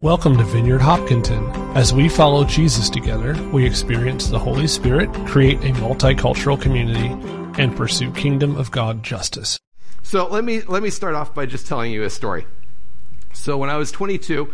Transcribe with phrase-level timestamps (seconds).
[0.00, 1.44] Welcome to Vineyard Hopkinton.
[1.76, 7.08] As we follow Jesus together, we experience the Holy Spirit, create a multicultural community,
[7.60, 9.58] and pursue kingdom of God justice.
[10.04, 12.46] So let me let me start off by just telling you a story.
[13.32, 14.48] So when I was 22,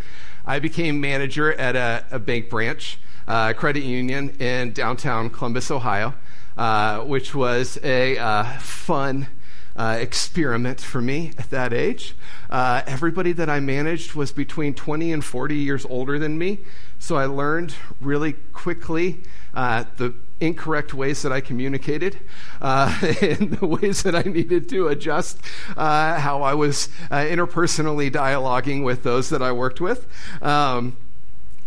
[0.47, 2.99] I became manager at a, a bank branch,
[3.29, 6.15] uh, credit union in downtown Columbus, Ohio,
[6.57, 9.29] uh, which was a uh, fun
[9.77, 12.15] uh, experiment for me at that age.
[12.49, 16.61] Uh, everybody that I managed was between 20 and 40 years older than me,
[16.99, 19.23] so I learned really quickly
[19.55, 22.19] uh, the incorrect ways that I communicated
[22.61, 25.39] uh, and the ways that I needed to adjust
[25.77, 30.07] uh, how I was uh, interpersonally dialoguing with those that I worked with.
[30.43, 30.97] Um,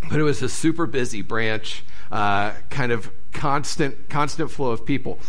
[0.10, 5.20] but it was a super busy branch, kind of constant, constant flow of people.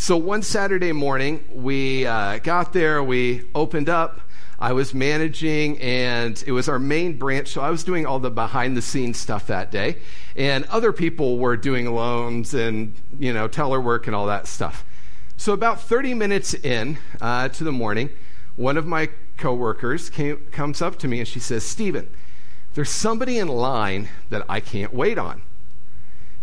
[0.00, 4.20] So one Saturday morning, we uh, got there, we opened up.
[4.56, 8.30] I was managing, and it was our main branch, so I was doing all the
[8.30, 9.96] behind the scenes stuff that day.
[10.36, 14.84] And other people were doing loans and, you know, teller work and all that stuff.
[15.36, 18.08] So about 30 minutes in uh, to the morning,
[18.54, 22.08] one of my coworkers came, comes up to me and she says, Stephen,
[22.74, 25.42] there's somebody in line that I can't wait on.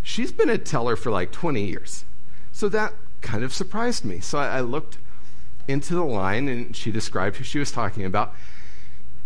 [0.04, 2.04] She's been a teller for like 20 years.
[2.52, 2.94] So that
[3.26, 4.20] kind of surprised me.
[4.22, 4.98] So I, I looked
[5.68, 8.34] into the line and she described who she was talking about.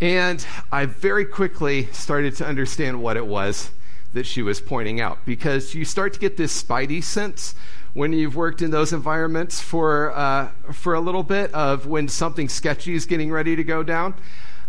[0.01, 3.71] And I very quickly started to understand what it was
[4.13, 7.53] that she was pointing out because you start to get this spidey sense
[7.93, 12.47] when you've worked in those environments for, uh, for a little bit of when something
[12.47, 14.15] sketchy is getting ready to go down.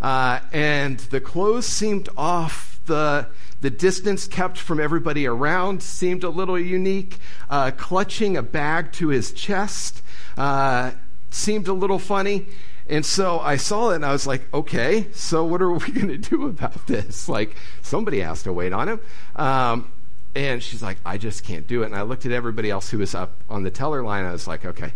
[0.03, 2.81] Uh, and the clothes seemed off.
[2.87, 3.29] The,
[3.61, 7.19] the distance kept from everybody around seemed a little unique.
[7.49, 10.03] Uh, clutching a bag to his chest
[10.37, 10.93] uh,
[11.31, 12.47] seemed a little funny.
[12.89, 16.09] And so I saw it and I was like, okay, so what are we going
[16.09, 17.29] to do about this?
[17.29, 19.01] Like, somebody has to wait on him.
[19.37, 19.93] Um,
[20.35, 21.87] and she's like, I just can't do it.
[21.87, 24.25] And I looked at everybody else who was up on the teller line.
[24.25, 24.93] I was like, okay,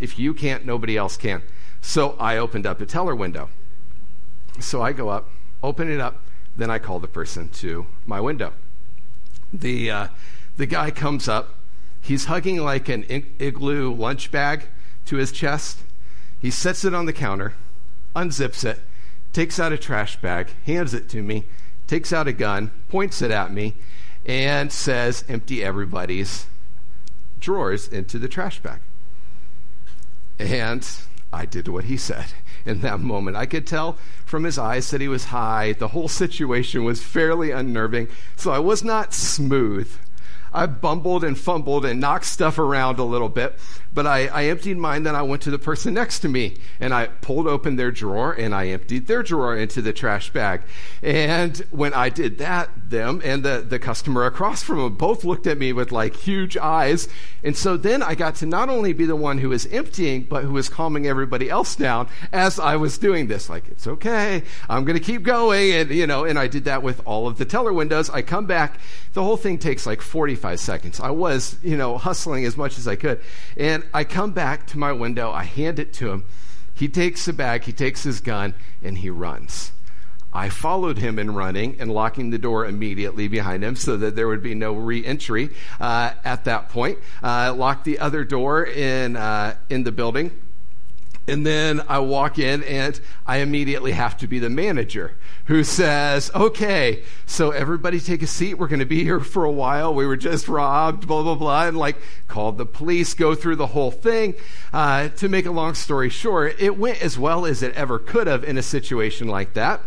[0.00, 1.42] if you can't, nobody else can.
[1.80, 3.50] So I opened up a teller window.
[4.60, 5.28] So I go up,
[5.62, 6.22] open it up,
[6.58, 8.52] then I call the person to my window.
[9.52, 10.08] The, uh,
[10.56, 11.54] the guy comes up.
[12.02, 13.04] He's hugging like an
[13.38, 14.64] igloo lunch bag
[15.06, 15.78] to his chest.
[16.40, 17.54] He sets it on the counter,
[18.14, 18.80] unzips it,
[19.32, 21.44] takes out a trash bag, hands it to me,
[21.86, 23.74] takes out a gun, points it at me,
[24.26, 26.46] and says, Empty everybody's
[27.40, 28.80] drawers into the trash bag.
[30.38, 30.86] And
[31.32, 32.26] I did what he said
[32.64, 33.36] in that moment.
[33.36, 35.72] I could tell from his eyes that he was high.
[35.72, 39.90] The whole situation was fairly unnerving, so I was not smooth.
[40.52, 43.58] I bumbled and fumbled and knocked stuff around a little bit,
[43.92, 45.02] but I, I, emptied mine.
[45.02, 48.32] Then I went to the person next to me and I pulled open their drawer
[48.32, 50.62] and I emptied their drawer into the trash bag.
[51.02, 55.46] And when I did that, them and the, the customer across from them both looked
[55.46, 57.08] at me with like huge eyes.
[57.42, 60.44] And so then I got to not only be the one who was emptying, but
[60.44, 63.48] who was calming everybody else down as I was doing this.
[63.48, 64.42] Like, it's okay.
[64.68, 65.72] I'm going to keep going.
[65.72, 68.10] And, you know, and I did that with all of the teller windows.
[68.10, 68.78] I come back.
[69.12, 71.00] The whole thing takes like 45 seconds.
[71.00, 73.20] I was, you know, hustling as much as I could.
[73.56, 76.24] And I come back to my window, I hand it to him.
[76.74, 79.72] He takes the bag, he takes his gun, and he runs.
[80.32, 84.28] I followed him in running and locking the door immediately behind him so that there
[84.28, 85.50] would be no re-entry
[85.80, 86.98] uh, at that point.
[87.22, 90.30] Uh, locked the other door in uh, in the building,
[91.28, 96.30] and then I walk in and I immediately have to be the manager who says,
[96.34, 98.54] okay, so everybody take a seat.
[98.54, 99.94] We're going to be here for a while.
[99.94, 101.66] We were just robbed, blah, blah, blah.
[101.66, 101.96] And like
[102.28, 104.34] called the police, go through the whole thing.
[104.72, 108.26] Uh, to make a long story short, it went as well as it ever could
[108.26, 109.82] have in a situation like that.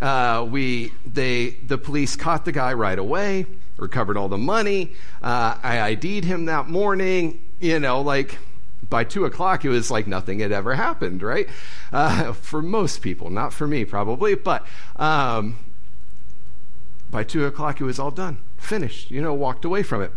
[0.00, 3.46] Uh, we, they, the police caught the guy right away,
[3.76, 4.92] recovered all the money.
[5.20, 7.42] Uh, I ID'd him that morning.
[7.60, 8.38] You know, like
[8.90, 11.48] by two o'clock, it was like nothing had ever happened, right?
[11.92, 14.66] Uh, for most people, not for me probably, but
[14.96, 15.58] um,
[17.10, 20.12] by two o'clock, it was all done, finished, you know, walked away from it.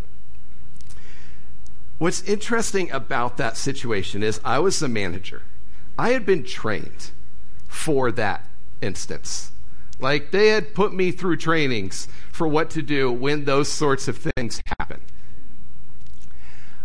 [1.97, 5.43] What's interesting about that situation is I was the manager.
[5.99, 7.11] I had been trained
[7.67, 8.47] for that
[8.81, 9.51] instance.
[9.99, 14.17] Like they had put me through trainings for what to do when those sorts of
[14.17, 15.01] things happen.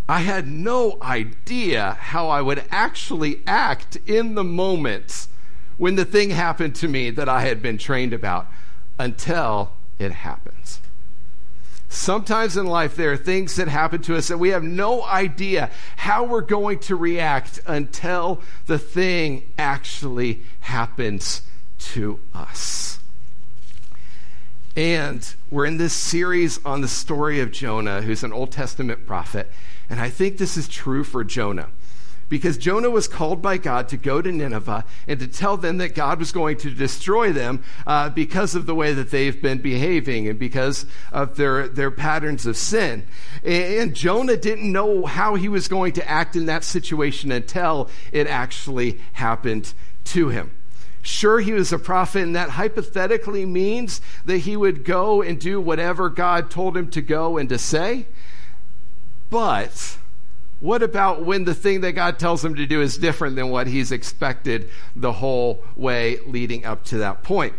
[0.08, 5.28] I had no idea how I would actually act in the moments
[5.78, 8.46] when the thing happened to me that I had been trained about
[8.98, 10.80] until it happens.
[11.88, 15.70] Sometimes in life, there are things that happen to us that we have no idea
[15.96, 21.42] how we're going to react until the thing actually happens
[21.78, 22.98] to us.
[24.76, 29.50] And we're in this series on the story of Jonah, who's an Old Testament prophet.
[29.88, 31.68] And I think this is true for Jonah.
[32.28, 35.94] Because Jonah was called by God to go to Nineveh and to tell them that
[35.94, 40.26] God was going to destroy them uh, because of the way that they've been behaving
[40.26, 43.06] and because of their, their patterns of sin.
[43.44, 48.26] And Jonah didn't know how he was going to act in that situation until it
[48.26, 49.72] actually happened
[50.06, 50.50] to him.
[51.02, 55.60] Sure, he was a prophet, and that hypothetically means that he would go and do
[55.60, 58.06] whatever God told him to go and to say.
[59.30, 59.98] But
[60.60, 63.66] what about when the thing that God tells him to do is different than what
[63.66, 67.54] he's expected the whole way leading up to that point?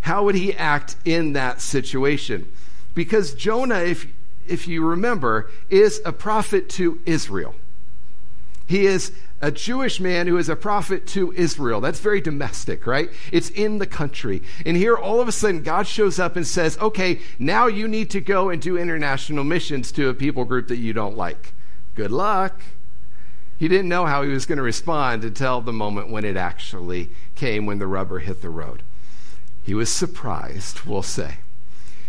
[0.00, 2.50] How would he act in that situation?
[2.94, 4.06] Because Jonah, if,
[4.46, 7.54] if you remember, is a prophet to Israel.
[8.66, 9.12] He is
[9.44, 11.82] a Jewish man who is a prophet to Israel.
[11.82, 13.10] That's very domestic, right?
[13.30, 14.42] It's in the country.
[14.64, 18.08] And here, all of a sudden, God shows up and says, okay, now you need
[18.10, 21.52] to go and do international missions to a people group that you don't like.
[21.94, 22.62] Good luck.
[23.58, 27.10] He didn't know how he was going to respond until the moment when it actually
[27.34, 28.82] came, when the rubber hit the road.
[29.62, 31.34] He was surprised, we'll say.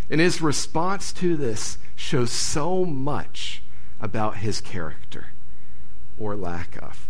[0.08, 3.62] And his response to this shows so much
[4.00, 5.26] about his character
[6.18, 7.06] or lack of.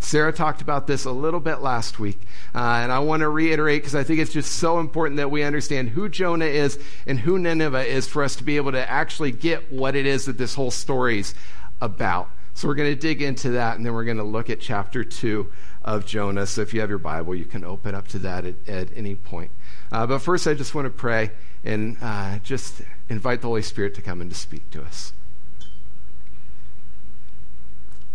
[0.00, 2.20] Sarah talked about this a little bit last week,
[2.54, 5.42] uh, and I want to reiterate because I think it's just so important that we
[5.42, 9.32] understand who Jonah is and who Nineveh is for us to be able to actually
[9.32, 11.34] get what it is that this whole story's
[11.80, 12.30] about.
[12.54, 15.04] So we're going to dig into that, and then we're going to look at chapter
[15.04, 15.52] 2
[15.84, 16.46] of Jonah.
[16.46, 19.14] So if you have your Bible, you can open up to that at, at any
[19.14, 19.50] point.
[19.92, 21.32] Uh, but first, I just want to pray
[21.64, 25.12] and uh, just invite the Holy Spirit to come and to speak to us.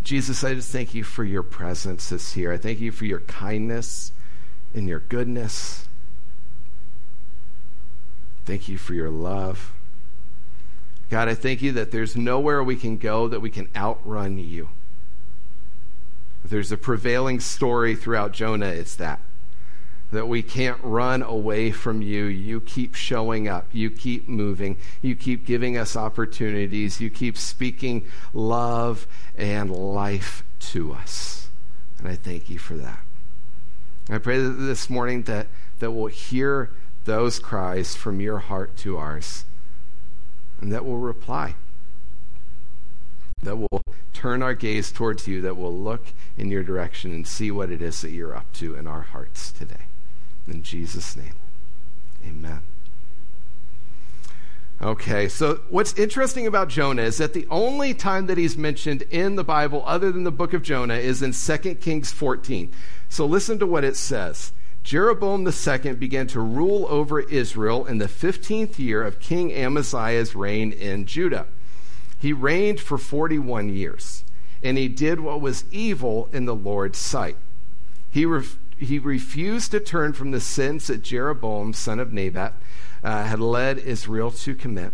[0.03, 2.51] Jesus, I just thank you for your presence this year.
[2.51, 4.11] I thank you for your kindness
[4.73, 5.85] and your goodness.
[8.45, 9.73] Thank you for your love.
[11.09, 14.69] God, I thank you that there's nowhere we can go that we can outrun you.
[16.43, 19.19] There's a prevailing story throughout Jonah, it's that
[20.11, 22.25] that we can't run away from you.
[22.25, 23.67] You keep showing up.
[23.71, 24.77] You keep moving.
[25.01, 26.99] You keep giving us opportunities.
[26.99, 31.47] You keep speaking love and life to us.
[31.97, 32.99] And I thank you for that.
[34.09, 35.47] I pray that this morning that,
[35.79, 36.71] that we'll hear
[37.05, 39.45] those cries from your heart to ours
[40.59, 41.55] and that we'll reply.
[43.43, 43.81] That we'll
[44.13, 47.81] turn our gaze towards you, that we'll look in your direction and see what it
[47.81, 49.85] is that you're up to in our hearts today.
[50.51, 51.33] In Jesus' name,
[52.27, 52.59] amen.
[54.81, 59.37] Okay, so what's interesting about Jonah is that the only time that he's mentioned in
[59.37, 62.69] the Bible, other than the book of Jonah, is in 2 Kings 14.
[63.07, 64.51] So listen to what it says.
[64.83, 70.73] Jeroboam II began to rule over Israel in the 15th year of King Amaziah's reign
[70.73, 71.45] in Judah.
[72.19, 74.25] He reigned for 41 years,
[74.61, 77.37] and he did what was evil in the Lord's sight.
[78.09, 78.25] He
[78.81, 82.53] he refused to turn from the sins that Jeroboam, son of Nebat,
[83.03, 84.93] uh, had led Israel to commit.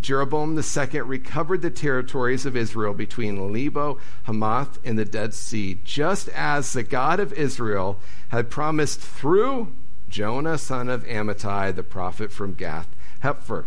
[0.00, 6.28] Jeroboam II recovered the territories of Israel between Lebo, Hamath, and the Dead Sea, just
[6.28, 7.98] as the God of Israel
[8.28, 9.72] had promised through
[10.08, 12.88] Jonah, son of Amittai, the prophet from Gath
[13.24, 13.64] Hepher.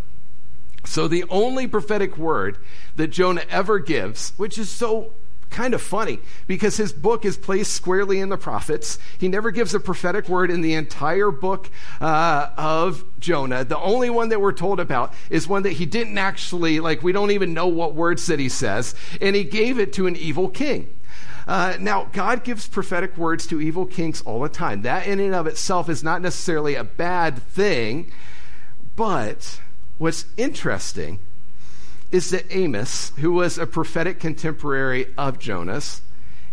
[0.85, 2.57] So the only prophetic word
[2.95, 5.13] that Jonah ever gives, which is so
[5.53, 8.99] kind of funny because his book is placed squarely in the prophets.
[9.17, 11.69] He never gives a prophetic word in the entire book
[12.01, 13.63] uh, of Jonah.
[13.63, 17.11] The only one that we're told about is one that he didn't actually, like, we
[17.11, 20.49] don't even know what words that he says, and he gave it to an evil
[20.49, 20.93] king.
[21.47, 24.81] Uh, now, God gives prophetic words to evil kings all the time.
[24.83, 28.11] That, in and of itself, is not necessarily a bad thing.
[28.95, 29.59] But
[29.97, 31.19] what's interesting
[32.13, 36.01] is that Amos, who was a prophetic contemporary of Jonah's,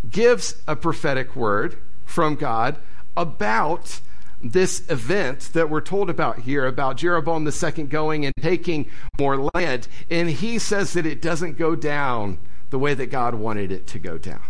[0.09, 2.77] gives a prophetic word from God
[3.15, 4.01] about
[4.43, 8.89] this event that we're told about here about Jeroboam the second going and taking
[9.19, 9.87] more land.
[10.09, 12.39] And he says that it doesn't go down
[12.71, 14.41] the way that God wanted it to go down.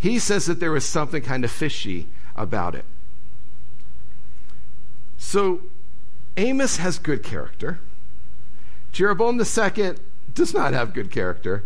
[0.00, 2.84] He says that there was something kind of fishy about it.
[5.18, 5.60] So
[6.36, 7.78] Amos has good character.
[8.98, 9.94] Jeroboam II
[10.34, 11.62] does not have good character.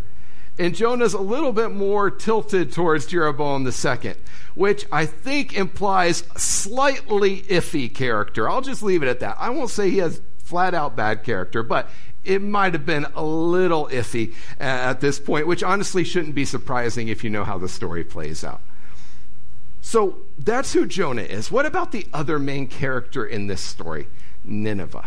[0.59, 4.15] And Jonah's a little bit more tilted towards Jeroboam II,
[4.55, 8.51] which I think implies slightly iffy character.
[8.51, 9.39] I'll just leave it at that.
[9.41, 11.89] I won't say he has flat out bad character, but
[12.23, 17.09] it might have been a little iffy at this point, which honestly shouldn't be surprising
[17.09, 18.61] if you know how the story plays out.
[19.81, 21.51] So that's who Jonah is.
[21.51, 24.09] What about the other main character in this story?
[24.45, 25.07] Nineveh.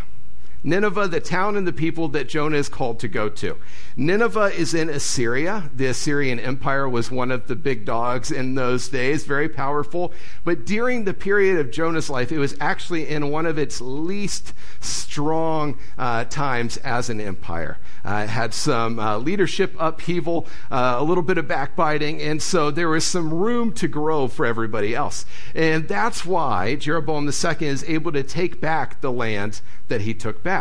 [0.66, 3.56] Nineveh, the town and the people that Jonah is called to go to.
[3.96, 5.70] Nineveh is in Assyria.
[5.76, 10.12] The Assyrian Empire was one of the big dogs in those days, very powerful.
[10.44, 14.54] But during the period of Jonah's life, it was actually in one of its least
[14.80, 17.78] strong uh, times as an empire.
[18.04, 22.72] Uh, it had some uh, leadership upheaval, uh, a little bit of backbiting, and so
[22.72, 25.26] there was some room to grow for everybody else.
[25.54, 30.42] And that's why Jeroboam II is able to take back the land that he took
[30.42, 30.55] back.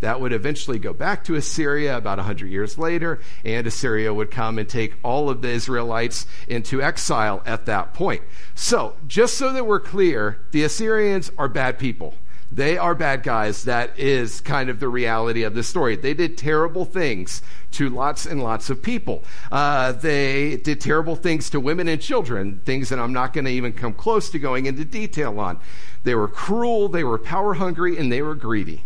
[0.00, 4.58] That would eventually go back to Assyria about 100 years later, and Assyria would come
[4.58, 8.22] and take all of the Israelites into exile at that point.
[8.54, 12.14] So, just so that we're clear, the Assyrians are bad people.
[12.52, 13.64] They are bad guys.
[13.64, 15.96] That is kind of the reality of the story.
[15.96, 19.24] They did terrible things to lots and lots of people.
[19.50, 23.50] Uh, they did terrible things to women and children, things that I'm not going to
[23.50, 25.58] even come close to going into detail on.
[26.04, 28.84] They were cruel, they were power hungry, and they were greedy.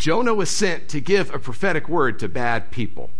[0.00, 3.10] Jonah was sent to give a prophetic word to bad people.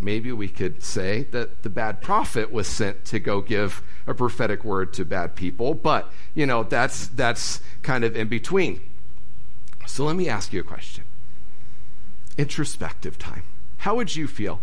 [0.00, 4.64] Maybe we could say that the bad prophet was sent to go give a prophetic
[4.64, 8.80] word to bad people, but you know, that's that's kind of in between.
[9.84, 11.04] So let me ask you a question.
[12.38, 13.42] Introspective time.
[13.76, 14.62] How would you feel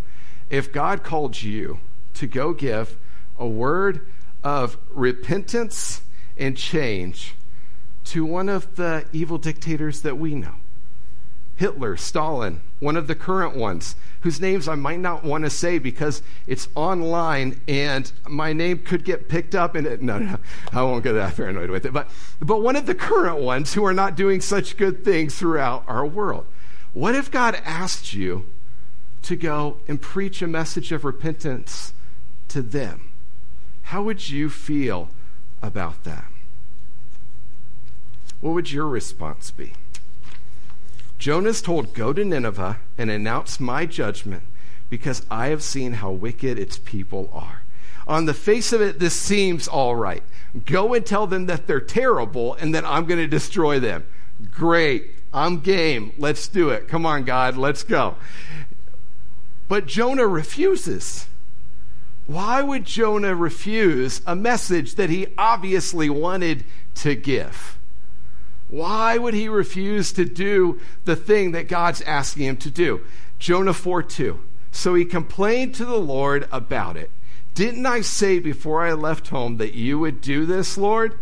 [0.49, 1.79] if God called you
[2.15, 2.97] to go give
[3.37, 4.07] a word
[4.43, 6.01] of repentance
[6.39, 7.35] and change
[8.05, 10.55] to one of the evil dictators that we know?
[11.59, 15.77] Hitler, Stalin, one of the current ones, whose names I might not want to say
[15.77, 20.37] because it's online and my name could get picked up and it, no, no,
[20.71, 21.91] I won't get that paranoid with it.
[21.91, 22.07] But,
[22.39, 26.05] but one of the current ones who are not doing such good things throughout our
[26.05, 26.45] world.
[26.93, 28.45] What if God asked you
[29.23, 31.91] to go and preach a message of repentance
[32.47, 33.11] to them?
[33.83, 35.09] How would you feel
[35.61, 36.31] about that?
[38.39, 39.73] What would your response be?
[41.19, 44.43] Jonah's told, Go to Nineveh and announce my judgment
[44.89, 47.61] because I have seen how wicked its people are.
[48.07, 50.23] On the face of it, this seems all right.
[50.65, 54.05] Go and tell them that they're terrible and that I'm going to destroy them.
[54.49, 55.11] Great.
[55.31, 56.13] I'm game.
[56.17, 56.87] Let's do it.
[56.87, 57.55] Come on, God.
[57.55, 58.15] Let's go.
[59.67, 61.27] But Jonah refuses.
[62.25, 66.63] Why would Jonah refuse a message that he obviously wanted
[66.95, 67.78] to give?
[68.69, 73.01] Why would he refuse to do the thing that God's asking him to do?
[73.39, 74.39] Jonah 4 2.
[74.71, 77.09] So he complained to the Lord about it.
[77.55, 81.17] Didn't I say before I left home that you would do this, Lord?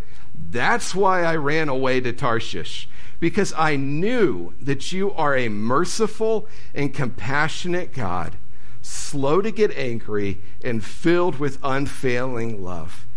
[0.49, 2.87] That's why I ran away to Tarshish,
[3.19, 8.35] because I knew that you are a merciful and compassionate God,
[8.81, 13.07] slow to get angry and filled with unfailing love.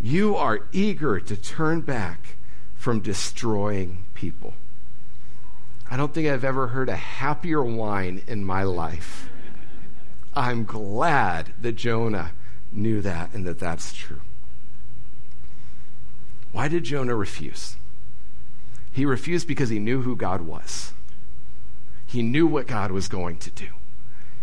[0.00, 2.36] You are eager to turn back
[2.82, 4.54] from destroying people.
[5.88, 9.30] I don't think I've ever heard a happier whine in my life.
[10.34, 12.32] I'm glad that Jonah
[12.72, 14.22] knew that and that that's true.
[16.50, 17.76] Why did Jonah refuse?
[18.90, 20.92] He refused because he knew who God was.
[22.04, 23.68] He knew what God was going to do.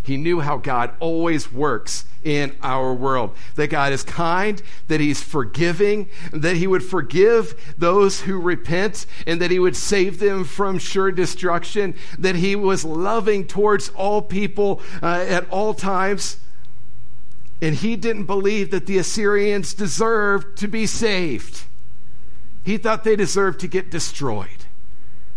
[0.01, 3.35] He knew how God always works in our world.
[3.55, 9.41] That God is kind, that He's forgiving, that He would forgive those who repent, and
[9.41, 14.81] that He would save them from sure destruction, that He was loving towards all people
[15.03, 16.37] uh, at all times.
[17.61, 21.63] And He didn't believe that the Assyrians deserved to be saved.
[22.63, 24.65] He thought they deserved to get destroyed.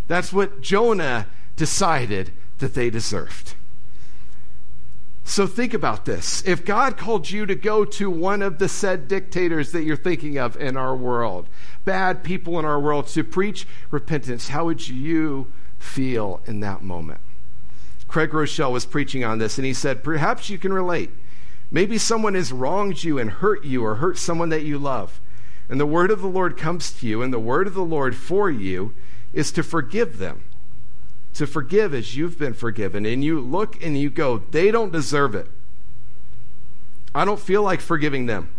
[0.08, 1.26] That's what Jonah
[1.56, 3.54] decided that they deserved.
[5.24, 6.42] So think about this.
[6.46, 10.36] If God called you to go to one of the said dictators that you're thinking
[10.36, 11.48] of in our world,
[11.84, 17.20] bad people in our world, to preach repentance, how would you feel in that moment?
[18.08, 21.10] Craig Groeschel was preaching on this, and he said, Perhaps you can relate.
[21.70, 25.18] Maybe someone has wronged you and hurt you or hurt someone that you love.
[25.70, 28.14] And the word of the Lord comes to you, and the word of the Lord
[28.14, 28.92] for you
[29.32, 30.44] is to forgive them
[31.34, 33.06] to forgive as you've been forgiven.
[33.06, 35.48] And you look and you go, they don't deserve it.
[37.14, 38.50] I don't feel like forgiving them.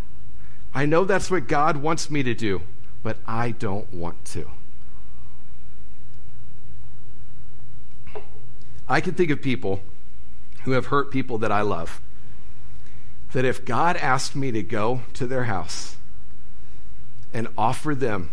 [0.74, 2.62] I know that's what God wants me to do,
[3.03, 4.48] but I don't want to.
[8.88, 9.82] I can think of people
[10.63, 12.01] who have hurt people that I love.
[13.34, 15.98] That if God asked me to go to their house
[17.34, 18.30] and offer them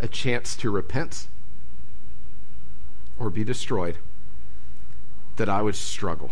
[0.00, 1.28] a chance to repent,
[3.18, 3.98] or be destroyed,
[5.36, 6.30] that I would struggle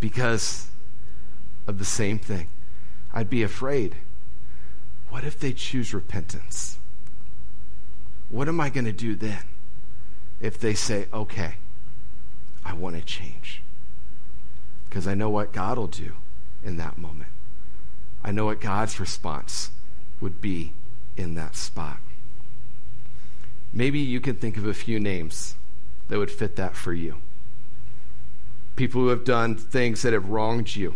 [0.00, 0.68] because
[1.66, 2.48] of the same thing.
[3.12, 3.96] I'd be afraid
[5.10, 6.78] what if they choose repentance?
[8.28, 9.42] What am I going to do then
[10.40, 11.54] if they say, okay,
[12.64, 13.62] I want to change?
[14.88, 16.12] Because I know what God will do
[16.62, 17.30] in that moment.
[18.22, 19.70] I know what God's response
[20.20, 20.72] would be
[21.16, 21.98] in that spot.
[23.72, 25.54] Maybe you can think of a few names
[26.08, 27.16] that would fit that for you.
[28.76, 30.94] People who have done things that have wronged you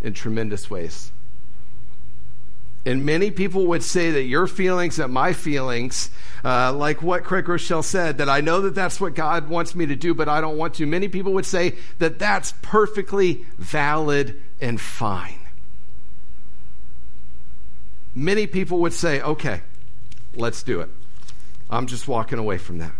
[0.00, 1.10] in tremendous ways.
[2.86, 6.10] And many people would say that your feelings, that my feelings,
[6.44, 9.84] uh, like what Craig Groeschel said, that I know that that's what God wants me
[9.86, 10.86] to do, but I don't want to.
[10.86, 15.40] Many people would say that that's perfectly valid and fine.
[18.14, 19.62] Many people would say, okay,
[20.34, 20.90] let's do it.
[21.70, 22.92] I'm just walking away from that.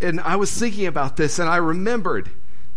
[0.00, 2.30] And I was thinking about this, and I remembered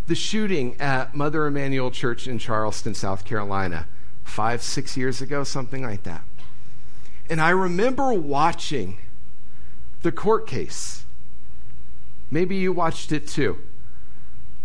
[0.06, 3.86] the shooting at Mother Emanuel Church in Charleston, South Carolina,
[4.24, 6.22] five, six years ago, something like that.
[7.28, 8.98] And I remember watching
[10.02, 11.04] the court case.
[12.30, 13.58] Maybe you watched it too,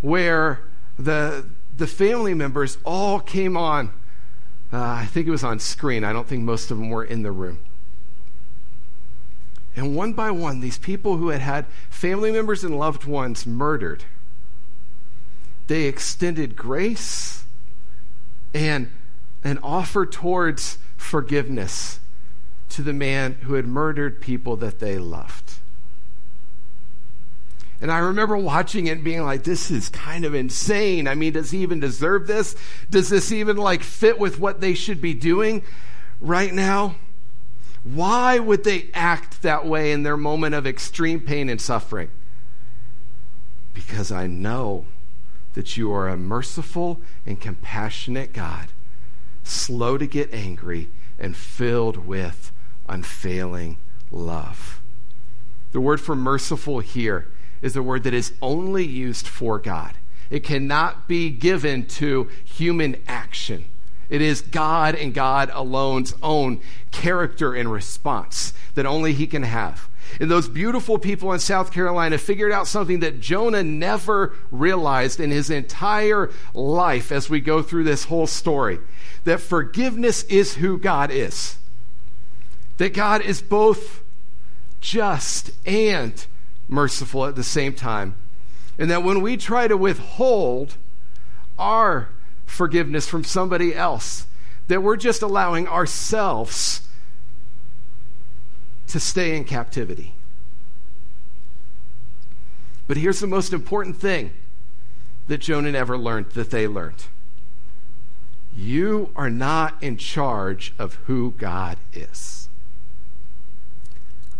[0.00, 0.60] where
[0.98, 1.46] the,
[1.76, 3.88] the family members all came on.
[4.72, 6.04] Uh, I think it was on screen.
[6.04, 7.58] I don't think most of them were in the room.
[9.76, 14.04] And one by one, these people who had had family members and loved ones murdered,
[15.66, 17.44] they extended grace
[18.52, 18.90] and
[19.42, 21.98] an offer towards forgiveness
[22.70, 25.54] to the man who had murdered people that they loved.
[27.80, 31.06] And I remember watching it and being like, this is kind of insane.
[31.06, 32.56] I mean, does he even deserve this?
[32.88, 35.62] Does this even like fit with what they should be doing
[36.20, 36.94] right now?
[37.84, 42.10] Why would they act that way in their moment of extreme pain and suffering?
[43.74, 44.86] Because I know
[45.52, 48.68] that you are a merciful and compassionate God,
[49.42, 50.88] slow to get angry
[51.18, 52.50] and filled with
[52.88, 53.76] unfailing
[54.10, 54.80] love.
[55.72, 57.28] The word for merciful here
[57.60, 59.94] is a word that is only used for God.
[60.30, 63.66] It cannot be given to human action.
[64.08, 69.88] It is God and God alone's own character and response that only He can have.
[70.20, 75.30] And those beautiful people in South Carolina figured out something that Jonah never realized in
[75.30, 78.78] his entire life as we go through this whole story
[79.24, 81.56] that forgiveness is who God is.
[82.76, 84.02] That God is both
[84.80, 86.26] just and
[86.68, 88.16] merciful at the same time.
[88.78, 90.76] And that when we try to withhold
[91.58, 92.08] our
[92.46, 94.26] forgiveness from somebody else,
[94.68, 96.88] that we're just allowing ourselves
[98.88, 100.14] to stay in captivity.
[102.86, 104.30] But here's the most important thing
[105.26, 107.06] that Jonah never learned that they learned.
[108.56, 112.48] You are not in charge of who God is.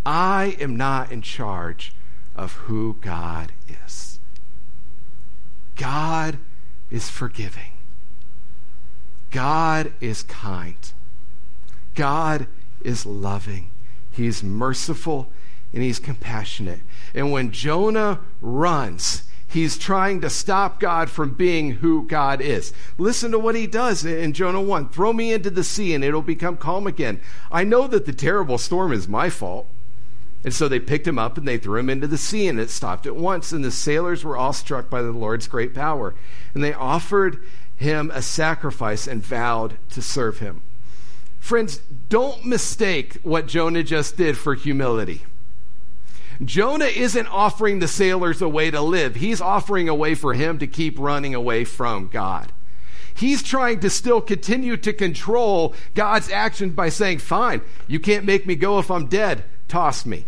[0.06, 1.94] I am not in charge
[2.36, 4.18] of who God is.
[5.76, 6.38] God
[6.90, 7.73] is forgiving.
[9.34, 10.76] God is kind.
[11.96, 12.46] God
[12.84, 13.68] is loving.
[14.12, 15.28] He's merciful
[15.72, 16.78] and he's compassionate.
[17.14, 22.72] And when Jonah runs, he's trying to stop God from being who God is.
[22.96, 26.22] Listen to what he does in Jonah 1 Throw me into the sea and it'll
[26.22, 27.20] become calm again.
[27.50, 29.66] I know that the terrible storm is my fault.
[30.44, 32.68] And so they picked him up and they threw him into the sea, and it
[32.68, 33.50] stopped at once.
[33.50, 36.14] And the sailors were all struck by the Lord's great power.
[36.52, 37.42] And they offered
[37.76, 40.62] him a sacrifice and vowed to serve him.
[41.38, 45.22] Friends, don't mistake what Jonah just did for humility.
[46.42, 50.58] Jonah isn't offering the sailors a way to live, he's offering a way for him
[50.58, 52.52] to keep running away from God.
[53.14, 58.44] He's trying to still continue to control God's actions by saying, Fine, you can't make
[58.46, 59.44] me go if I'm dead.
[59.68, 60.24] Toss me.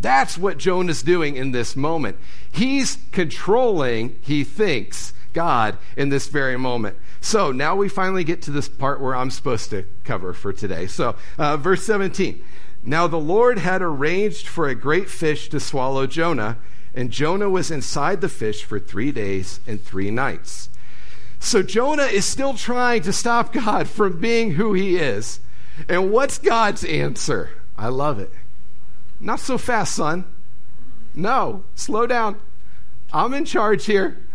[0.00, 2.16] That's what Jonah's doing in this moment.
[2.50, 6.96] He's controlling, he thinks, God in this very moment.
[7.20, 10.88] So now we finally get to this part where I'm supposed to cover for today.
[10.88, 12.42] So, uh, verse 17.
[12.82, 16.58] Now the Lord had arranged for a great fish to swallow Jonah,
[16.92, 20.70] and Jonah was inside the fish for three days and three nights.
[21.38, 25.38] So Jonah is still trying to stop God from being who he is.
[25.88, 27.50] And what's God's answer?
[27.76, 28.32] I love it.
[29.20, 30.24] Not so fast, son.
[31.14, 32.40] No, slow down.
[33.12, 34.27] I'm in charge here.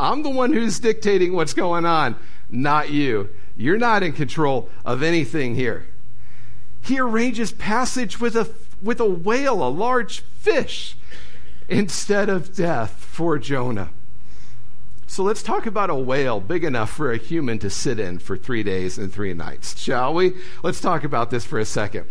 [0.00, 2.16] I'm the one who's dictating what's going on,
[2.48, 3.28] not you.
[3.56, 5.86] You're not in control of anything here.
[6.80, 8.48] He arranges passage with a,
[8.82, 10.96] with a whale, a large fish,
[11.68, 13.90] instead of death for Jonah.
[15.06, 18.36] So let's talk about a whale big enough for a human to sit in for
[18.36, 20.34] three days and three nights, shall we?
[20.62, 22.06] Let's talk about this for a second.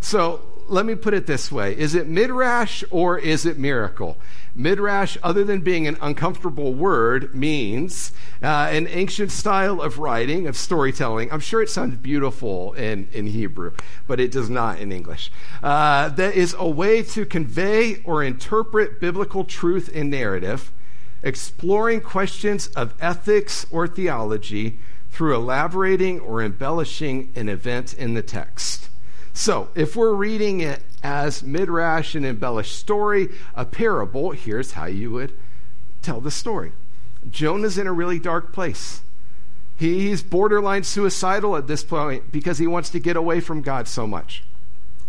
[0.00, 4.18] So let me put it this way Is it midrash or is it miracle?
[4.56, 10.56] Midrash, other than being an uncomfortable word, means uh, an ancient style of writing, of
[10.56, 11.32] storytelling.
[11.32, 13.72] I'm sure it sounds beautiful in, in Hebrew,
[14.06, 15.32] but it does not in English.
[15.60, 20.70] Uh, that is a way to convey or interpret biblical truth in narrative
[21.24, 24.78] exploring questions of ethics or theology
[25.10, 28.90] through elaborating or embellishing an event in the text.
[29.36, 35.10] So, if we're reading it as midrash, an embellished story, a parable, here's how you
[35.10, 35.36] would
[36.02, 36.72] tell the story.
[37.28, 39.02] Jonah's in a really dark place.
[39.76, 44.06] He's borderline suicidal at this point because he wants to get away from God so
[44.06, 44.44] much.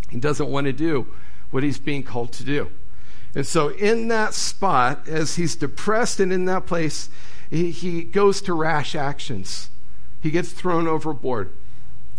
[0.10, 1.06] He doesn't want to do
[1.52, 2.70] what he's being called to do.
[3.36, 7.10] And so, in that spot, as he's depressed and in that place,
[7.50, 9.70] he, he goes to rash actions.
[10.22, 11.52] He gets thrown overboard.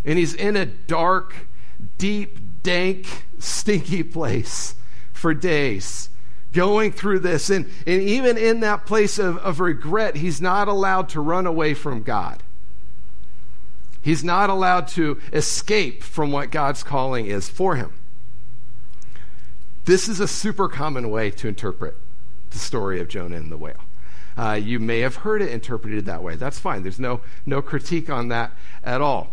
[0.05, 1.49] And he's in a dark,
[1.99, 4.75] deep, dank, stinky place
[5.13, 6.09] for days,
[6.53, 7.51] going through this.
[7.51, 11.75] And, and even in that place of, of regret, he's not allowed to run away
[11.75, 12.43] from God.
[14.03, 17.93] He's not allowed to escape from what God's calling is for him.
[19.85, 21.97] This is a super common way to interpret
[22.51, 23.75] the story of Jonah and the whale.
[24.37, 26.37] Uh, you may have heard it interpreted that way.
[26.37, 26.83] That's fine.
[26.83, 28.53] There's no, no critique on that
[28.85, 29.33] at all.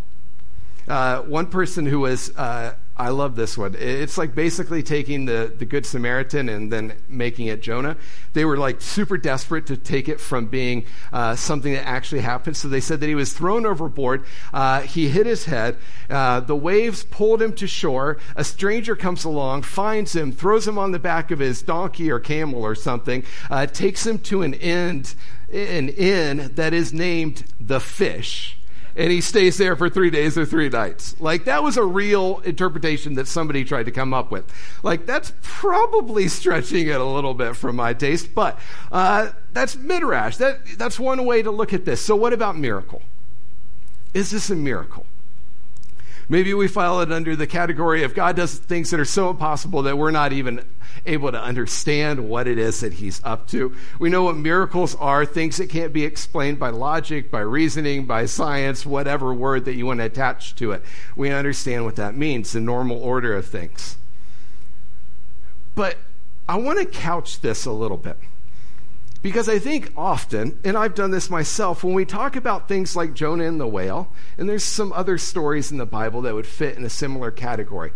[0.88, 3.76] Uh, one person who was uh, I love this one.
[3.78, 7.98] It's like basically taking the, the Good Samaritan and then making it Jonah.
[8.34, 12.56] They were like super desperate to take it from being uh, something that actually happened.
[12.56, 14.26] So they said that he was thrown overboard.
[14.54, 15.78] Uh, he hit his head.
[16.08, 18.20] Uh, the waves pulled him to shore.
[18.36, 22.20] A stranger comes along, finds him, throws him on the back of his donkey or
[22.20, 25.16] camel or something, uh, takes him to an end,
[25.52, 28.56] an inn that is named the Fish
[28.96, 31.20] and he stays there for three days or three nights.
[31.20, 34.46] Like, that was a real interpretation that somebody tried to come up with.
[34.84, 38.60] Like, that's probably stretching it a little bit from my taste, but
[38.92, 40.38] uh, that's midrash.
[40.38, 42.02] That, that's one way to look at this.
[42.02, 43.02] So, what about miracle?
[44.14, 45.06] Is this a miracle?
[46.30, 49.84] Maybe we file it under the category of God does things that are so impossible
[49.84, 50.66] that we're not even
[51.06, 53.76] able to understand what it is that He's up to.
[54.00, 58.26] We know what miracles are things that can't be explained by logic, by reasoning, by
[58.26, 60.84] science, whatever word that you want to attach to it.
[61.16, 63.98] We understand what that means, the normal order of things.
[65.76, 65.98] But
[66.48, 68.18] I want to couch this a little bit.
[69.24, 73.14] Because I think often, and I've done this myself, when we talk about things like
[73.14, 76.78] Jonah and the whale, and there's some other stories in the Bible that would fit
[76.78, 77.94] in a similar category,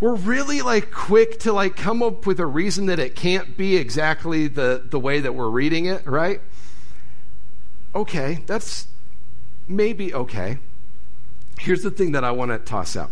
[0.00, 3.76] we're really like quick to like come up with a reason that it can't be
[3.76, 6.40] exactly the, the way that we're reading it, right?
[7.94, 8.86] Okay, that's
[9.68, 10.56] maybe okay.
[11.58, 13.10] Here's the thing that I want to toss out.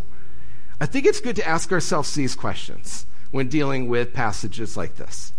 [0.80, 5.34] I think it's good to ask ourselves these questions when dealing with passages like this.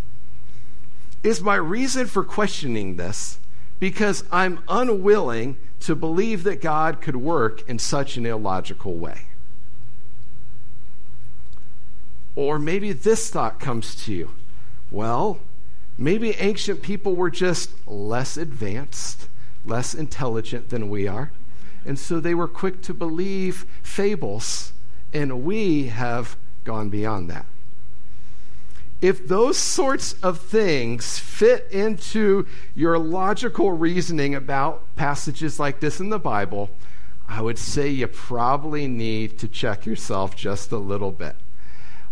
[1.22, 3.38] Is my reason for questioning this
[3.80, 9.22] because I'm unwilling to believe that God could work in such an illogical way?
[12.36, 14.30] Or maybe this thought comes to you
[14.90, 15.40] well,
[15.98, 19.28] maybe ancient people were just less advanced,
[19.66, 21.30] less intelligent than we are.
[21.84, 24.72] And so they were quick to believe fables,
[25.12, 27.44] and we have gone beyond that
[29.00, 36.10] if those sorts of things fit into your logical reasoning about passages like this in
[36.10, 36.70] the Bible,
[37.28, 41.36] I would say you probably need to check yourself just a little bit.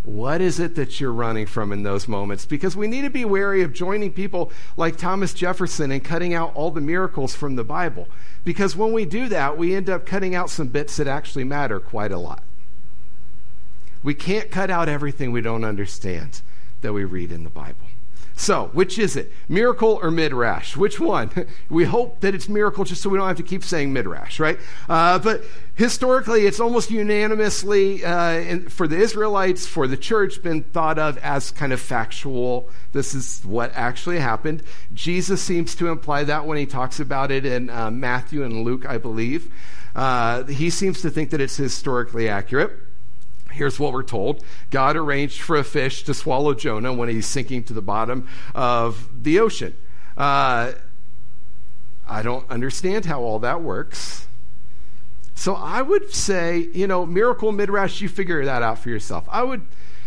[0.04, 2.46] What is it that you're running from in those moments?
[2.46, 6.54] Because we need to be wary of joining people like Thomas Jefferson and cutting out
[6.54, 8.06] all the miracles from the Bible.
[8.44, 11.80] Because when we do that, we end up cutting out some bits that actually matter
[11.80, 12.44] quite a lot.
[14.04, 16.40] We can't cut out everything we don't understand
[16.82, 17.86] that we read in the Bible.
[18.38, 19.32] So, which is it?
[19.48, 20.76] Miracle or midrash?
[20.76, 21.30] Which one?
[21.68, 24.58] We hope that it's miracle just so we don't have to keep saying midrash, right?
[24.88, 25.42] Uh, but
[25.74, 31.18] historically, it's almost unanimously, uh, in, for the Israelites, for the church, been thought of
[31.18, 32.70] as kind of factual.
[32.92, 34.62] This is what actually happened.
[34.94, 38.86] Jesus seems to imply that when he talks about it in uh, Matthew and Luke,
[38.86, 39.52] I believe.
[39.96, 42.85] Uh, he seems to think that it's historically accurate.
[43.56, 47.64] Here's what we're told God arranged for a fish to swallow Jonah when he's sinking
[47.64, 49.74] to the bottom of the ocean.
[50.16, 50.72] Uh,
[52.06, 54.26] I don't understand how all that works.
[55.34, 59.26] So I would say, you know, miracle midrash, you figure that out for yourself.
[59.30, 59.62] I would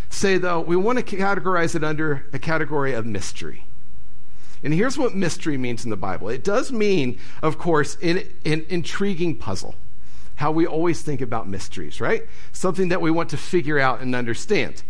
[0.09, 3.65] say, though, we want to categorize it under a category of mystery.
[4.63, 8.65] And here's what mystery means in the Bible it does mean, of course, an, an
[8.69, 9.75] intriguing puzzle.
[10.39, 12.25] How we always think about mysteries, right?
[12.53, 14.83] Something that we want to figure out and understand.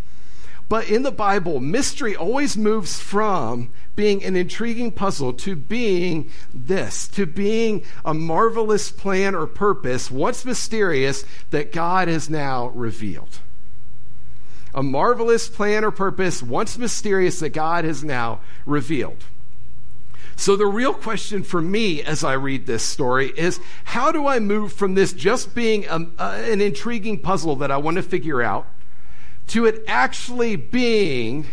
[0.69, 7.07] But in the Bible, mystery always moves from being an intriguing puzzle to being this,
[7.07, 13.39] to being a marvelous plan or purpose, once mysterious, that God has now revealed.
[14.75, 19.25] A marvelous plan or purpose, once mysterious, that God has now revealed.
[20.39, 24.39] So, the real question for me as I read this story is how do I
[24.39, 28.65] move from this just being a, an intriguing puzzle that I want to figure out
[29.47, 31.45] to it actually being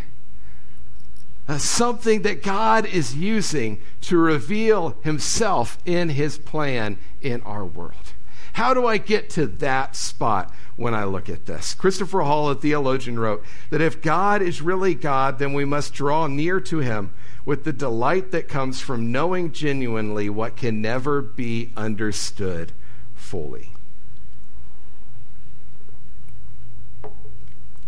[1.49, 8.13] uh, something that God is using to reveal himself in his plan in our world.
[8.53, 11.75] How do I get to that spot when I look at this?
[11.75, 16.29] Christopher Hall, a theologian, wrote that if God is really God, then we must draw
[16.29, 17.13] near to him
[17.47, 22.73] with the delight that comes from knowing genuinely what can never be understood
[23.15, 23.71] fully.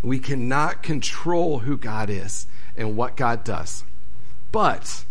[0.02, 3.82] We cannot control who God is and what God does.
[4.52, 5.04] But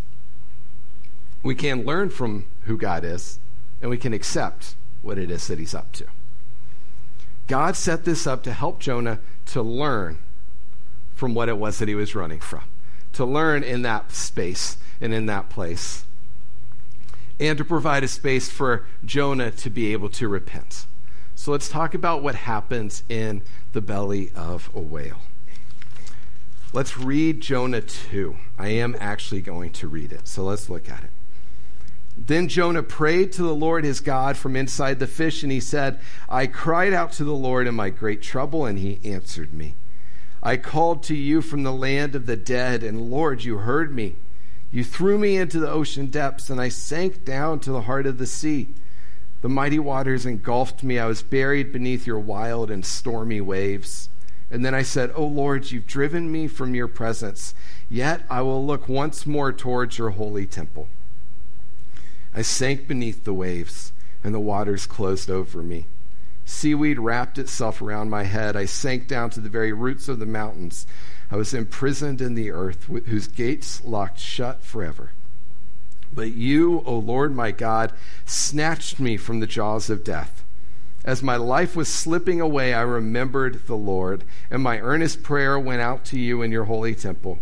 [1.44, 3.40] we can learn from who God is
[3.82, 6.06] and we can accept what it is that he's up to.
[7.48, 10.20] God set this up to help Jonah to learn
[11.16, 12.64] from what it was that he was running from,
[13.18, 16.06] to learn in that space and in that place,
[17.40, 20.86] and to provide a space for Jonah to be able to repent.
[21.34, 23.42] So let's talk about what happens in
[23.74, 25.22] the belly of a whale.
[26.74, 28.38] Let's read Jonah 2.
[28.60, 31.10] I am actually going to read it, so let's look at it.
[32.16, 36.00] Then Jonah prayed to the Lord his God from inside the fish, and he said,
[36.30, 39.74] I cried out to the Lord in my great trouble, and he answered me.
[40.44, 44.16] I called to you from the land of the dead, and Lord, you heard me.
[44.72, 48.18] You threw me into the ocean depths, and I sank down to the heart of
[48.18, 48.68] the sea.
[49.42, 51.00] The mighty waters engulfed me.
[51.00, 54.10] I was buried beneath your wild and stormy waves.
[54.50, 57.54] And then I said, O Lord, you've driven me from your presence,
[57.90, 60.88] yet I will look once more towards your holy temple.
[62.34, 63.92] I sank beneath the waves,
[64.24, 65.86] and the waters closed over me.
[66.50, 68.56] Seaweed wrapped itself around my head.
[68.56, 70.88] I sank down to the very roots of the mountains.
[71.30, 75.12] I was imprisoned in the earth, whose gates locked shut forever.
[76.14, 77.92] But you, O Lord my God,
[78.26, 80.46] snatched me from the jaws of death.
[81.04, 85.82] As my life was slipping away, I remembered the Lord, and my earnest prayer went
[85.82, 87.40] out to you in your holy temple.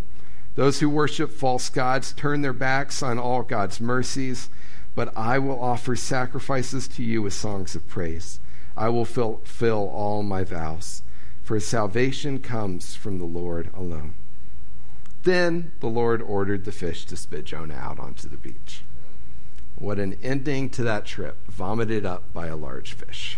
[0.55, 4.49] Those who worship false gods turn their backs on all God's mercies,
[4.95, 8.39] but I will offer sacrifices to you with songs of praise.
[8.77, 11.01] I will fulfill all my vows,
[11.43, 14.15] for salvation comes from the Lord alone.
[15.23, 18.83] Then the Lord ordered the fish to spit Jonah out onto the beach.
[19.75, 23.37] What an ending to that trip, vomited up by a large fish.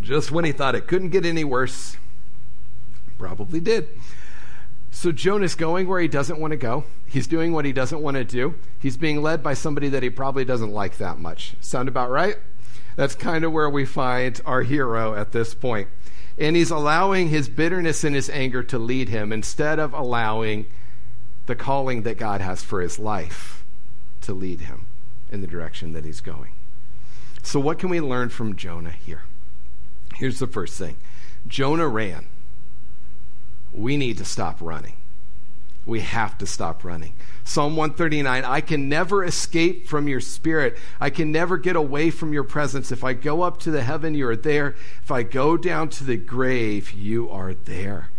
[0.00, 1.96] Just when he thought it couldn't get any worse,
[3.18, 3.88] probably did.
[4.90, 6.84] So Jonah's going where he doesn't want to go.
[7.06, 8.54] He's doing what he doesn't want to do.
[8.78, 11.54] He's being led by somebody that he probably doesn't like that much.
[11.60, 12.36] Sound about right?
[12.96, 15.88] That's kind of where we find our hero at this point.
[16.38, 20.66] And he's allowing his bitterness and his anger to lead him instead of allowing
[21.46, 23.64] the calling that God has for his life
[24.22, 24.86] to lead him
[25.30, 26.52] in the direction that he's going.
[27.42, 29.22] So, what can we learn from Jonah here?
[30.14, 30.96] Here's the first thing
[31.46, 32.26] Jonah ran.
[33.72, 34.94] We need to stop running.
[35.86, 37.14] We have to stop running.
[37.44, 40.76] Psalm 139 I can never escape from your spirit.
[41.00, 42.90] I can never get away from your presence.
[42.90, 44.74] If I go up to the heaven, you are there.
[45.02, 48.10] If I go down to the grave, you are there.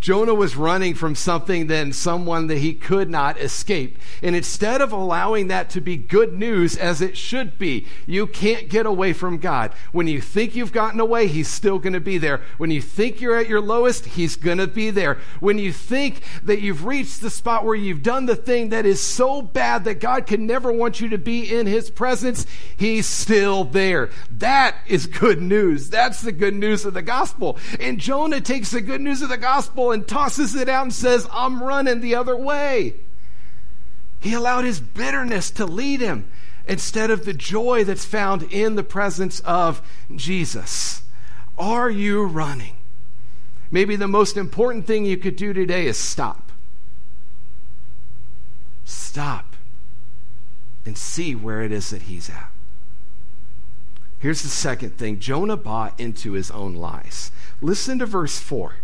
[0.00, 3.98] Jonah was running from something then someone that he could not escape.
[4.22, 8.68] And instead of allowing that to be good news as it should be, you can't
[8.68, 9.72] get away from God.
[9.92, 12.40] When you think you've gotten away, he's still going to be there.
[12.58, 15.18] When you think you're at your lowest, he's going to be there.
[15.40, 19.00] When you think that you've reached the spot where you've done the thing that is
[19.00, 23.64] so bad that God can never want you to be in his presence, he's still
[23.64, 24.10] there.
[24.30, 25.90] That is good news.
[25.90, 27.58] That's the good news of the gospel.
[27.80, 31.28] And Jonah takes the good news of the gospel and tosses it out and says,
[31.32, 32.94] I'm running the other way.
[34.20, 36.30] He allowed his bitterness to lead him
[36.66, 39.80] instead of the joy that's found in the presence of
[40.14, 41.02] Jesus.
[41.56, 42.76] Are you running?
[43.70, 46.52] Maybe the most important thing you could do today is stop.
[48.84, 49.56] Stop
[50.84, 52.50] and see where it is that he's at.
[54.18, 57.30] Here's the second thing Jonah bought into his own lies.
[57.60, 58.74] Listen to verse 4.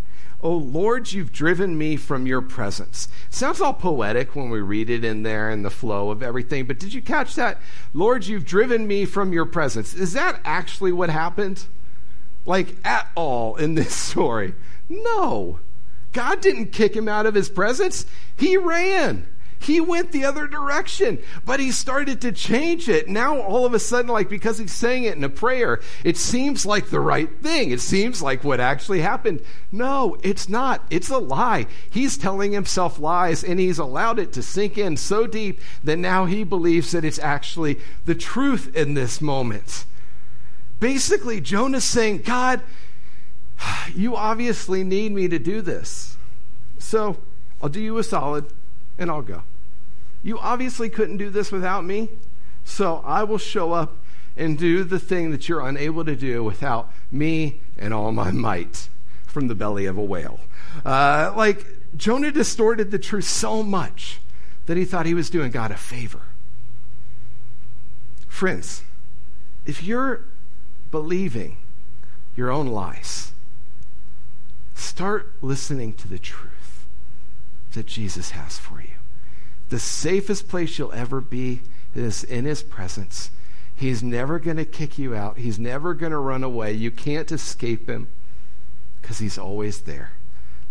[0.45, 3.09] Oh Lord, you've driven me from your presence.
[3.31, 6.79] Sounds all poetic when we read it in there in the flow of everything, but
[6.79, 7.59] did you catch that?
[7.95, 9.95] Lord, you've driven me from your presence.
[9.95, 11.65] Is that actually what happened?
[12.45, 14.53] Like at all in this story?
[14.91, 15.61] No.
[16.13, 18.05] God didn't kick him out of his presence.
[18.37, 19.27] He ran.
[19.65, 23.09] He went the other direction, but he started to change it.
[23.09, 26.67] Now, all of a sudden, like because he's saying it in a prayer, it seems
[26.67, 27.71] like the right thing.
[27.71, 29.41] It seems like what actually happened.
[29.73, 30.83] No, it's not.
[30.91, 31.67] It's a lie.
[31.89, 36.27] He's telling himself lies, and he's allowed it to sink in so deep that now
[36.27, 39.87] he believes that it's actually the truth in this moment.
[40.79, 42.61] Basically, Jonah's saying, God,
[43.95, 46.19] you obviously need me to do this.
[46.79, 47.17] So
[47.63, 48.45] I'll do you a solid
[48.99, 49.43] and I'll go.
[50.25, 52.09] You obviously couldn't do this without me,
[52.65, 53.99] so I will show up
[54.37, 58.89] and do the thing that you're unable to do without me and all my might
[59.27, 60.41] from the belly of a whale.
[60.85, 64.19] Uh, like, Jonah distorted the truth so much
[64.67, 66.23] that he thought he was doing God a favor.
[68.27, 68.83] Friends,
[69.67, 70.25] if you're
[70.91, 71.59] believing
[72.35, 73.33] your own lies,
[74.75, 76.87] start listening to the truth
[77.75, 78.94] that Jesus has for you.
[79.69, 81.63] The safest place you'll ever be
[81.95, 83.31] is in his presence.
[83.75, 85.39] He's never going to kick you out.
[85.39, 86.73] He's never going to run away.
[86.73, 88.09] You can't escape him
[89.01, 90.13] because he's always there.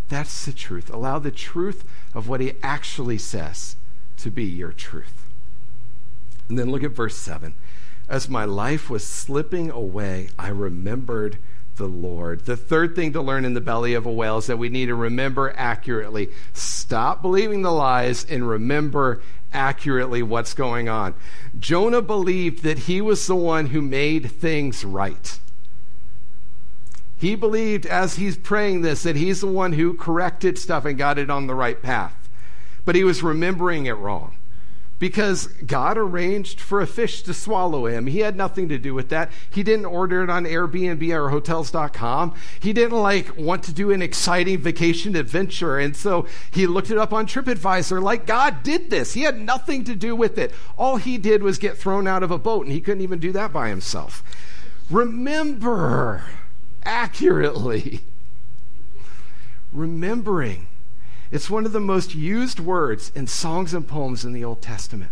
[0.10, 0.94] That's the truth.
[0.94, 3.76] Allow the truth of what he actually says
[4.18, 5.26] to be your truth.
[6.48, 7.54] And then look at verse 7.
[8.08, 11.38] As my life was slipping away, I remembered
[11.76, 12.46] the Lord.
[12.46, 14.88] The third thing to learn in the belly of a whale is that we need
[14.88, 16.30] to remember accurately.
[16.54, 19.22] Stop believing the lies and remember
[19.54, 21.14] accurately what's going on.
[21.60, 25.40] Jonah believed that he was the one who made things right.
[27.18, 31.18] He believed as he's praying this that he's the one who corrected stuff and got
[31.18, 32.30] it on the right path.
[32.86, 34.36] But he was remembering it wrong
[35.04, 38.08] because God arranged for a fish to swallow him.
[38.08, 39.34] He had nothing to do with that.
[39.50, 42.34] He didn't order it on Airbnb or hotels.com.
[42.62, 45.78] He didn't like want to do an exciting vacation adventure.
[45.78, 49.12] And so he looked it up on TripAdvisor like God did this.
[49.12, 50.54] He had nothing to do with it.
[50.78, 53.34] All he did was get thrown out of a boat and he couldn't even do
[53.34, 54.24] that by himself.
[54.90, 56.24] Remember
[56.86, 58.00] accurately.
[59.74, 60.68] Remembering
[61.34, 65.10] it's one of the most used words in songs and poems in the Old Testament.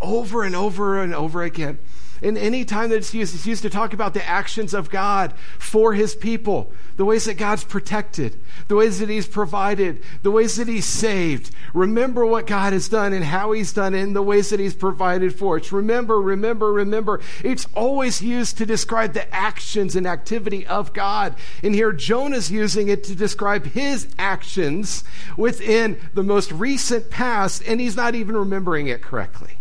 [0.00, 1.78] Over and over and over again.
[2.22, 5.32] And any time that it's used, it's used to talk about the actions of God
[5.58, 10.56] for his people, the ways that God's protected, the ways that he's provided, the ways
[10.56, 11.54] that he's saved.
[11.72, 14.74] Remember what God has done and how he's done it and the ways that he's
[14.74, 15.72] provided for us.
[15.72, 17.20] Remember, remember, remember.
[17.42, 21.36] It's always used to describe the actions and activity of God.
[21.62, 25.04] And here Jonah's using it to describe his actions
[25.36, 29.59] within the most recent past, and he's not even remembering it correctly.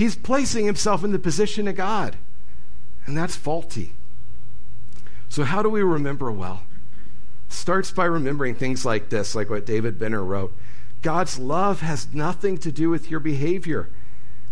[0.00, 2.16] He's placing himself in the position of God,
[3.04, 3.92] and that's faulty.
[5.28, 6.62] So, how do we remember well?
[7.50, 10.56] Starts by remembering things like this, like what David Benner wrote
[11.02, 13.90] God's love has nothing to do with your behavior.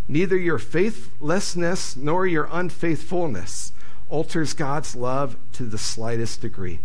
[0.06, 3.72] Neither your faithlessness nor your unfaithfulness
[4.10, 6.80] alters God's love to the slightest degree.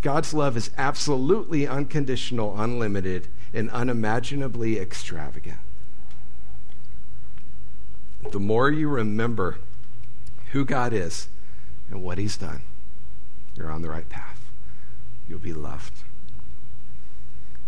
[0.00, 5.58] God's love is absolutely unconditional, unlimited, and unimaginably extravagant
[8.30, 9.58] the more you remember
[10.52, 11.28] who God is
[11.90, 12.62] and what He's done,
[13.56, 14.40] you're on the right path.
[15.28, 15.92] You'll be loved.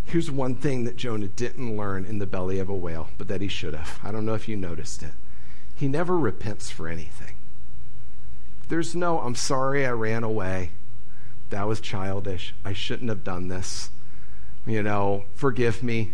[0.05, 3.41] Here's one thing that Jonah didn't learn in the belly of a whale, but that
[3.41, 3.99] he should have.
[4.03, 5.13] I don't know if you noticed it.
[5.75, 7.35] He never repents for anything.
[8.69, 10.71] There's no, I'm sorry I ran away.
[11.51, 12.55] That was childish.
[12.65, 13.91] I shouldn't have done this.
[14.67, 16.13] You know, forgive me.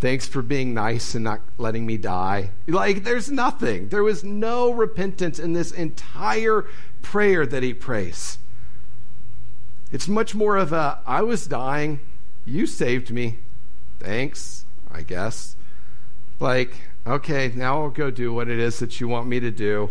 [0.00, 2.50] Thanks for being nice and not letting me die.
[2.66, 3.88] Like, there's nothing.
[3.90, 6.66] There was no repentance in this entire
[7.02, 8.38] prayer that he prays.
[9.92, 12.00] It's much more of a, I was dying.
[12.46, 13.40] You saved me.
[13.98, 15.54] Thanks, I guess.
[16.38, 19.90] Like, okay, now I'll go do what it is that you want me to do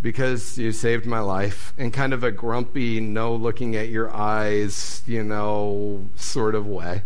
[0.00, 1.74] because you saved my life.
[1.76, 7.02] In kind of a grumpy, no looking at your eyes, you know, sort of way.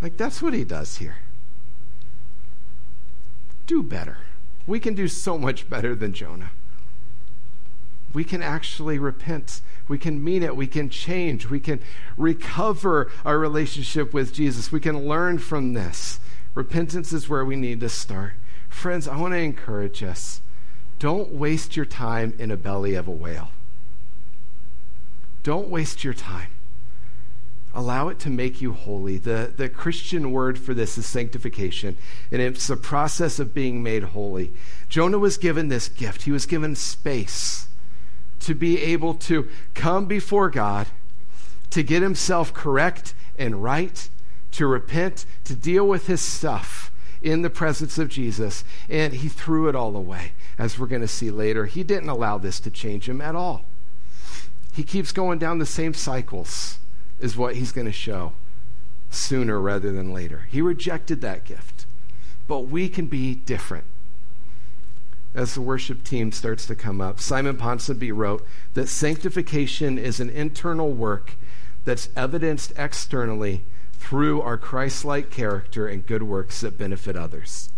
[0.00, 1.16] Like, that's what he does here.
[3.66, 4.18] Do better.
[4.66, 6.50] We can do so much better than Jonah.
[8.12, 9.60] We can actually repent.
[9.88, 10.56] We can mean it.
[10.56, 11.50] We can change.
[11.50, 11.80] We can
[12.16, 14.72] recover our relationship with Jesus.
[14.72, 16.20] We can learn from this.
[16.54, 18.34] Repentance is where we need to start.
[18.68, 20.40] Friends, I want to encourage us
[20.98, 23.50] don't waste your time in a belly of a whale.
[25.42, 26.55] Don't waste your time.
[27.76, 29.18] Allow it to make you holy.
[29.18, 31.98] The, the Christian word for this is sanctification,
[32.32, 34.54] and it's the process of being made holy.
[34.88, 37.68] Jonah was given this gift, he was given space
[38.40, 40.86] to be able to come before God,
[41.68, 44.08] to get himself correct and right,
[44.52, 49.68] to repent, to deal with his stuff in the presence of Jesus, and he threw
[49.68, 51.66] it all away, as we're going to see later.
[51.66, 53.66] He didn't allow this to change him at all.
[54.72, 56.78] He keeps going down the same cycles
[57.18, 58.32] is what he's going to show
[59.10, 60.46] sooner rather than later.
[60.50, 61.86] He rejected that gift.
[62.46, 63.84] But we can be different.
[65.34, 70.30] As the worship team starts to come up, Simon Ponsonby wrote that sanctification is an
[70.30, 71.34] internal work
[71.84, 73.62] that's evidenced externally
[73.92, 77.70] through our Christ like character and good works that benefit others.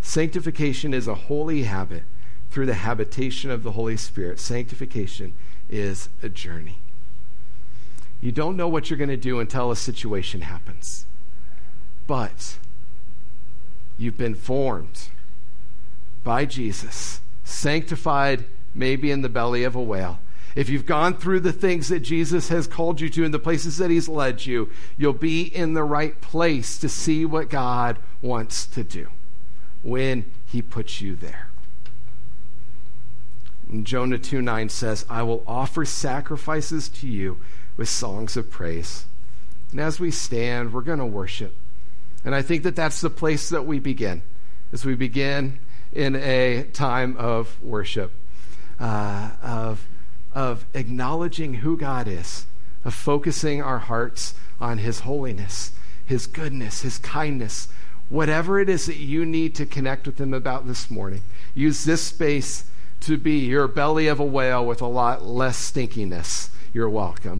[0.00, 2.02] Sanctification is a holy habit
[2.50, 4.40] through the habitation of the Holy Spirit.
[4.40, 5.34] Sanctification
[5.68, 6.78] is a journey.
[8.26, 11.06] You don't know what you're going to do until a situation happens.
[12.08, 12.58] But
[13.96, 15.10] you've been formed
[16.24, 20.18] by Jesus, sanctified maybe in the belly of a whale.
[20.56, 23.76] If you've gone through the things that Jesus has called you to and the places
[23.76, 28.66] that He's led you, you'll be in the right place to see what God wants
[28.66, 29.06] to do
[29.84, 31.50] when He puts you there.
[33.70, 37.38] And Jonah 2 9 says, I will offer sacrifices to you
[37.76, 39.06] with songs of praise.
[39.70, 41.54] And as we stand, we're going to worship.
[42.24, 44.22] And I think that that's the place that we begin,
[44.72, 45.58] as we begin
[45.92, 48.12] in a time of worship,
[48.80, 49.86] uh, of,
[50.34, 52.46] of acknowledging who God is,
[52.84, 55.72] of focusing our hearts on His holiness,
[56.04, 57.68] His goodness, His kindness,
[58.08, 61.22] whatever it is that you need to connect with Him about this morning.
[61.54, 62.64] Use this space
[63.00, 66.48] to be your belly of a whale with a lot less stinkiness.
[66.72, 67.38] You're welcome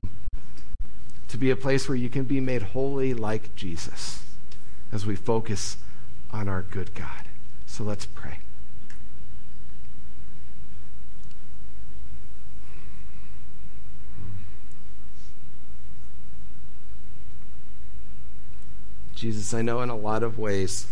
[1.28, 4.22] to be a place where you can be made holy like Jesus
[4.92, 5.76] as we focus
[6.30, 7.28] on our good God.
[7.66, 8.38] So let's pray.
[19.14, 20.86] Jesus, I know in a lot of ways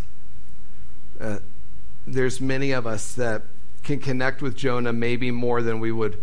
[1.21, 1.39] uh,
[2.07, 3.43] there's many of us that
[3.83, 6.19] can connect with Jonah maybe more than we would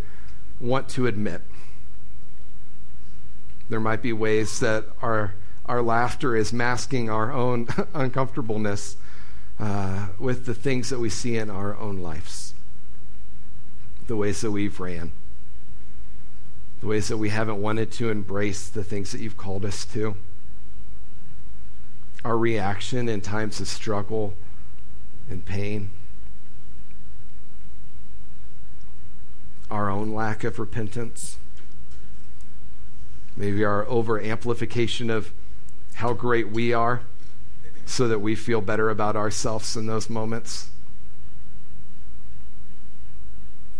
[0.59, 1.41] want to admit.
[3.71, 5.33] There might be ways that our,
[5.65, 8.97] our laughter is masking our own uncomfortableness
[9.61, 12.53] uh, with the things that we see in our own lives,
[14.07, 15.13] the ways that we've ran,
[16.81, 20.17] the ways that we haven't wanted to embrace the things that you've called us to,
[22.25, 24.33] our reaction in times of struggle
[25.29, 25.91] and pain.
[29.69, 31.37] Our own lack of repentance
[33.41, 35.33] maybe our over amplification of
[35.95, 37.01] how great we are
[37.87, 40.69] so that we feel better about ourselves in those moments.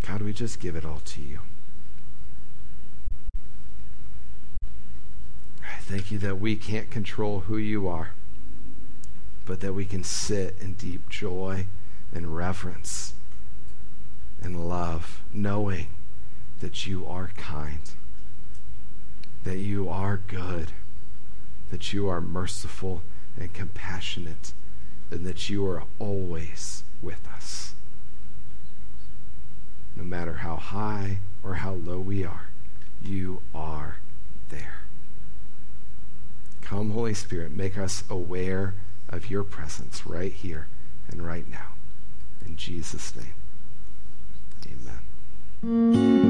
[0.07, 1.41] God, we just give it all to you.
[5.63, 8.13] I thank you that we can't control who you are,
[9.45, 11.67] but that we can sit in deep joy
[12.11, 13.13] and reverence
[14.41, 15.89] and love, knowing
[16.61, 17.91] that you are kind
[19.43, 20.71] that you are good,
[21.71, 23.01] that you are merciful
[23.37, 24.53] and compassionate,
[25.09, 27.73] and that you are always with us.
[29.95, 32.47] No matter how high or how low we are,
[33.01, 33.97] you are
[34.49, 34.81] there.
[36.61, 38.75] Come, Holy Spirit, make us aware
[39.09, 40.67] of your presence right here
[41.09, 41.73] and right now.
[42.45, 43.33] In Jesus' name,
[45.63, 46.20] amen.